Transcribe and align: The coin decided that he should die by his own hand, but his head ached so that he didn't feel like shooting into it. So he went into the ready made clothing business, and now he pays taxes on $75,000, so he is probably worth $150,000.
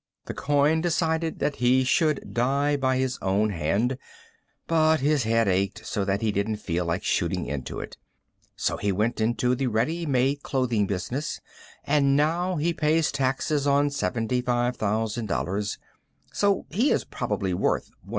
The 0.25 0.33
coin 0.33 0.81
decided 0.81 1.37
that 1.37 1.57
he 1.57 1.83
should 1.83 2.33
die 2.33 2.75
by 2.75 2.97
his 2.97 3.19
own 3.21 3.51
hand, 3.51 3.99
but 4.65 4.99
his 4.99 5.25
head 5.25 5.47
ached 5.47 5.85
so 5.85 6.03
that 6.03 6.23
he 6.23 6.31
didn't 6.31 6.55
feel 6.55 6.85
like 6.85 7.03
shooting 7.03 7.45
into 7.45 7.79
it. 7.79 7.97
So 8.55 8.77
he 8.77 8.91
went 8.91 9.21
into 9.21 9.53
the 9.53 9.67
ready 9.67 10.07
made 10.07 10.41
clothing 10.41 10.87
business, 10.87 11.39
and 11.83 12.15
now 12.15 12.55
he 12.55 12.73
pays 12.73 13.11
taxes 13.11 13.67
on 13.67 13.89
$75,000, 13.89 15.77
so 16.33 16.65
he 16.71 16.89
is 16.89 17.03
probably 17.03 17.53
worth 17.53 17.91
$150,000. 18.03 18.09